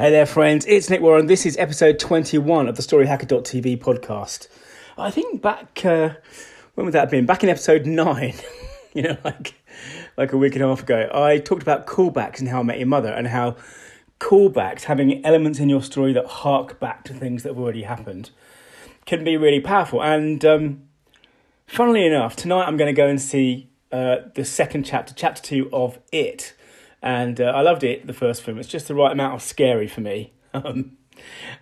Hey 0.00 0.10
there, 0.10 0.26
friends. 0.26 0.64
It's 0.66 0.88
Nick 0.88 1.00
Warren. 1.00 1.26
This 1.26 1.44
is 1.44 1.56
episode 1.56 1.98
21 1.98 2.68
of 2.68 2.76
the 2.76 2.82
StoryHacker.tv 2.82 3.80
podcast. 3.80 4.46
I 4.96 5.10
think 5.10 5.42
back, 5.42 5.84
uh, 5.84 6.10
when 6.76 6.84
would 6.84 6.94
that 6.94 7.00
have 7.00 7.10
been? 7.10 7.26
Back 7.26 7.42
in 7.42 7.48
episode 7.48 7.84
9, 7.84 8.34
you 8.94 9.02
know, 9.02 9.16
like, 9.24 9.54
like 10.16 10.32
a 10.32 10.36
week 10.36 10.54
and 10.54 10.62
a 10.62 10.68
half 10.68 10.84
ago, 10.84 11.10
I 11.12 11.38
talked 11.38 11.62
about 11.62 11.88
callbacks 11.88 12.38
and 12.38 12.48
how 12.48 12.60
I 12.60 12.62
met 12.62 12.78
your 12.78 12.86
mother 12.86 13.08
and 13.08 13.26
how 13.26 13.56
callbacks, 14.20 14.84
having 14.84 15.26
elements 15.26 15.58
in 15.58 15.68
your 15.68 15.82
story 15.82 16.12
that 16.12 16.26
hark 16.26 16.78
back 16.78 17.02
to 17.06 17.12
things 17.12 17.42
that 17.42 17.48
have 17.48 17.58
already 17.58 17.82
happened, 17.82 18.30
can 19.04 19.24
be 19.24 19.36
really 19.36 19.58
powerful. 19.58 20.00
And 20.00 20.44
um, 20.44 20.82
funnily 21.66 22.06
enough, 22.06 22.36
tonight 22.36 22.66
I'm 22.66 22.76
going 22.76 22.94
to 22.94 22.96
go 22.96 23.08
and 23.08 23.20
see 23.20 23.68
uh, 23.90 24.18
the 24.36 24.44
second 24.44 24.84
chapter, 24.84 25.12
chapter 25.12 25.42
2 25.42 25.70
of 25.72 25.98
It 26.12 26.54
and 27.02 27.40
uh, 27.40 27.44
I 27.44 27.60
loved 27.60 27.84
it. 27.84 28.06
The 28.06 28.12
first 28.12 28.42
film, 28.42 28.58
it's 28.58 28.68
just 28.68 28.88
the 28.88 28.94
right 28.94 29.12
amount 29.12 29.34
of 29.34 29.42
scary 29.42 29.88
for 29.88 30.00
me. 30.00 30.32
Um, 30.54 30.96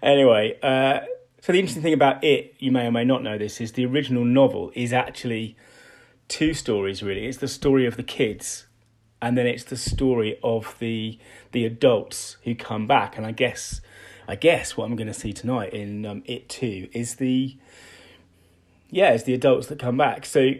anyway, 0.00 0.56
uh, 0.62 1.00
so 1.40 1.52
the 1.52 1.58
interesting 1.58 1.82
thing 1.82 1.92
about 1.92 2.22
it, 2.22 2.54
you 2.60 2.70
may 2.70 2.86
or 2.86 2.92
may 2.92 3.04
not 3.04 3.22
know 3.22 3.36
this, 3.36 3.60
is 3.60 3.72
the 3.72 3.84
original 3.84 4.24
novel 4.24 4.70
is 4.74 4.92
actually 4.92 5.56
two 6.28 6.54
stories. 6.54 7.02
Really, 7.02 7.26
it's 7.26 7.38
the 7.38 7.48
story 7.48 7.84
of 7.84 7.96
the 7.96 8.04
kids, 8.04 8.66
and 9.20 9.36
then 9.36 9.44
it's 9.46 9.64
the 9.64 9.76
story 9.76 10.38
of 10.42 10.76
the 10.78 11.18
the 11.50 11.64
adults 11.64 12.36
who 12.44 12.54
come 12.54 12.86
back. 12.86 13.16
And 13.16 13.26
I 13.26 13.32
guess, 13.32 13.80
I 14.28 14.36
guess 14.36 14.76
what 14.76 14.84
I'm 14.84 14.94
going 14.94 15.08
to 15.08 15.14
see 15.14 15.32
tonight 15.32 15.72
in 15.72 16.06
um, 16.06 16.22
it 16.26 16.48
too 16.48 16.88
is 16.92 17.16
the 17.16 17.58
yeah, 18.88 19.10
it's 19.10 19.24
the 19.24 19.34
adults 19.34 19.66
that 19.66 19.78
come 19.78 19.96
back. 19.96 20.24
So 20.26 20.52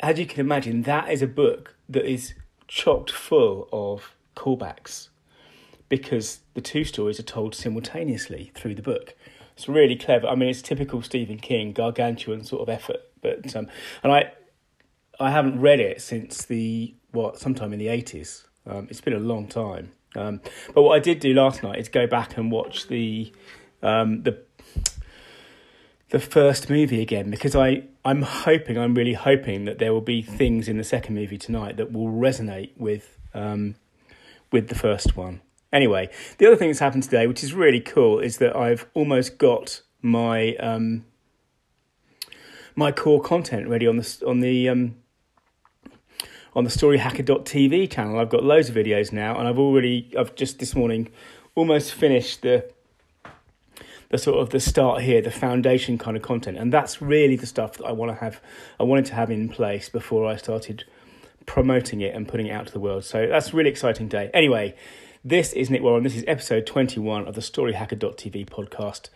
as 0.00 0.18
you 0.18 0.26
can 0.26 0.40
imagine, 0.40 0.82
that 0.82 1.10
is 1.10 1.22
a 1.22 1.26
book 1.26 1.74
that 1.88 2.04
is 2.04 2.34
chocked 2.68 3.10
full 3.10 3.68
of 3.72 4.14
callbacks 4.34 5.08
because 5.88 6.40
the 6.54 6.60
two 6.60 6.84
stories 6.84 7.18
are 7.18 7.24
told 7.24 7.54
simultaneously 7.54 8.50
through 8.54 8.74
the 8.74 8.82
book. 8.82 9.14
It's 9.56 9.68
really 9.68 9.96
clever. 9.96 10.26
I 10.26 10.34
mean, 10.34 10.48
it's 10.48 10.62
typical 10.62 11.00
Stephen 11.02 11.38
King, 11.38 11.72
gargantuan 11.72 12.44
sort 12.44 12.62
of 12.62 12.68
effort. 12.68 13.00
But 13.22 13.54
um, 13.56 13.68
and 14.02 14.12
I, 14.12 14.32
I 15.18 15.30
haven't 15.30 15.60
read 15.60 15.80
it 15.80 16.02
since 16.02 16.44
the 16.44 16.94
what 17.12 17.38
sometime 17.38 17.72
in 17.72 17.78
the 17.78 17.88
eighties. 17.88 18.44
Um, 18.66 18.88
it's 18.90 19.00
been 19.00 19.14
a 19.14 19.18
long 19.18 19.46
time. 19.46 19.92
Um, 20.14 20.40
but 20.74 20.82
what 20.82 20.96
I 20.96 20.98
did 20.98 21.20
do 21.20 21.32
last 21.34 21.62
night 21.62 21.78
is 21.78 21.88
go 21.88 22.06
back 22.06 22.36
and 22.36 22.50
watch 22.50 22.88
the 22.88 23.32
um, 23.82 24.22
the 24.22 24.38
the 26.10 26.20
first 26.20 26.70
movie 26.70 27.02
again 27.02 27.30
because 27.30 27.56
I 27.56 27.82
I'm 28.04 28.22
hoping 28.22 28.78
I'm 28.78 28.94
really 28.94 29.14
hoping 29.14 29.64
that 29.64 29.78
there 29.78 29.92
will 29.92 30.00
be 30.00 30.22
things 30.22 30.68
in 30.68 30.76
the 30.78 30.84
second 30.84 31.14
movie 31.14 31.38
tonight 31.38 31.76
that 31.78 31.92
will 31.92 32.08
resonate 32.08 32.70
with 32.76 33.18
um, 33.34 33.74
with 34.52 34.68
the 34.68 34.74
first 34.74 35.16
one. 35.16 35.40
Anyway, 35.72 36.08
the 36.38 36.46
other 36.46 36.56
thing 36.56 36.68
that's 36.68 36.78
happened 36.78 37.02
today, 37.02 37.26
which 37.26 37.42
is 37.42 37.52
really 37.52 37.80
cool, 37.80 38.20
is 38.20 38.38
that 38.38 38.56
I've 38.56 38.86
almost 38.94 39.38
got 39.38 39.82
my 40.00 40.54
um, 40.56 41.04
my 42.76 42.92
core 42.92 43.20
content 43.20 43.68
ready 43.68 43.86
on 43.86 43.96
the 43.96 44.22
on 44.26 44.40
the 44.40 44.68
um, 44.68 44.96
on 46.54 46.64
the 46.64 46.70
storyhacker.tv 46.70 47.90
channel. 47.90 48.18
I've 48.20 48.30
got 48.30 48.44
loads 48.44 48.68
of 48.68 48.76
videos 48.76 49.12
now, 49.12 49.36
and 49.38 49.48
I've 49.48 49.58
already 49.58 50.14
I've 50.16 50.36
just 50.36 50.60
this 50.60 50.76
morning 50.76 51.10
almost 51.56 51.92
finished 51.92 52.42
the 52.42 52.70
the 54.10 54.18
sort 54.18 54.38
of 54.38 54.50
the 54.50 54.60
start 54.60 55.02
here, 55.02 55.20
the 55.20 55.30
foundation 55.30 55.98
kind 55.98 56.16
of 56.16 56.22
content, 56.22 56.58
and 56.58 56.72
that's 56.72 57.02
really 57.02 57.36
the 57.36 57.46
stuff 57.46 57.74
that 57.78 57.84
I 57.84 57.92
want 57.92 58.10
to 58.12 58.16
have. 58.16 58.40
I 58.78 58.84
wanted 58.84 59.06
to 59.06 59.14
have 59.14 59.30
in 59.30 59.48
place 59.48 59.88
before 59.88 60.26
I 60.26 60.36
started 60.36 60.84
promoting 61.46 62.00
it 62.00 62.14
and 62.14 62.26
putting 62.26 62.46
it 62.46 62.50
out 62.50 62.66
to 62.66 62.72
the 62.72 62.80
world. 62.80 63.04
So 63.04 63.26
that's 63.26 63.54
really 63.54 63.70
exciting 63.70 64.08
day. 64.08 64.30
Anyway, 64.34 64.74
this 65.24 65.52
is 65.52 65.70
Nick 65.70 65.82
Warren. 65.82 66.04
This 66.04 66.16
is 66.16 66.24
episode 66.26 66.66
twenty-one 66.66 67.26
of 67.26 67.34
the 67.34 67.40
StoryHacker.tv 67.40 68.48
podcast 68.48 69.08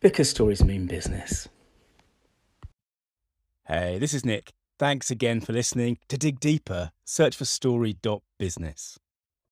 because 0.00 0.30
stories 0.30 0.62
mean 0.62 0.86
business. 0.86 1.48
Hey, 3.66 3.98
this 3.98 4.14
is 4.14 4.24
Nick. 4.24 4.52
Thanks 4.78 5.10
again 5.10 5.40
for 5.40 5.52
listening. 5.52 5.98
To 6.08 6.16
dig 6.16 6.38
deeper, 6.38 6.92
search 7.04 7.36
for 7.36 7.44
story.business. 7.44 8.98